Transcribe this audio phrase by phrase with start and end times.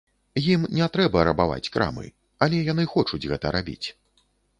[0.53, 2.05] Ім не трэба рабаваць крамы,
[2.45, 3.87] але яны хочуць гэта рабіць.